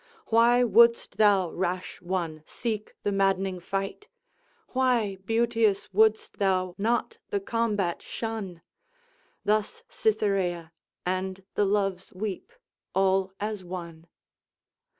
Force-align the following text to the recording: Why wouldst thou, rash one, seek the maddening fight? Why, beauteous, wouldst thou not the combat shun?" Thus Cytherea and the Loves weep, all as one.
Why 0.29 0.63
wouldst 0.63 1.17
thou, 1.17 1.51
rash 1.51 2.01
one, 2.01 2.41
seek 2.47 2.95
the 3.03 3.11
maddening 3.11 3.59
fight? 3.59 4.07
Why, 4.69 5.17
beauteous, 5.25 5.93
wouldst 5.93 6.37
thou 6.39 6.73
not 6.79 7.19
the 7.29 7.39
combat 7.39 8.01
shun?" 8.01 8.63
Thus 9.45 9.83
Cytherea 9.89 10.71
and 11.05 11.43
the 11.53 11.65
Loves 11.65 12.11
weep, 12.13 12.51
all 12.95 13.31
as 13.39 13.63
one. 13.63 14.07